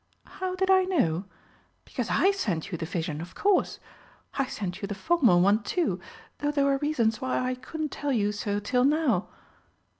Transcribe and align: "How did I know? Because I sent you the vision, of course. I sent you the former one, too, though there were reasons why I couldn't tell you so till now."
"How 0.25 0.55
did 0.55 0.71
I 0.71 0.85
know? 0.85 1.25
Because 1.85 2.09
I 2.09 2.31
sent 2.31 2.71
you 2.71 2.77
the 2.79 2.87
vision, 2.87 3.21
of 3.21 3.35
course. 3.35 3.79
I 4.33 4.47
sent 4.47 4.81
you 4.81 4.87
the 4.87 4.95
former 4.95 5.37
one, 5.37 5.61
too, 5.61 5.99
though 6.39 6.49
there 6.49 6.65
were 6.65 6.79
reasons 6.79 7.21
why 7.21 7.37
I 7.37 7.53
couldn't 7.53 7.89
tell 7.91 8.11
you 8.11 8.31
so 8.31 8.59
till 8.59 8.83
now." 8.83 9.29